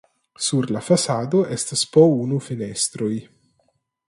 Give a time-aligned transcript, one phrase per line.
[0.45, 3.15] Sur la fasado estas po unu fenestroj.